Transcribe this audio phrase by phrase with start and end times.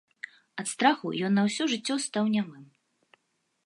[0.63, 2.65] Ад страху ён на ўсё жыццё стаў нямым.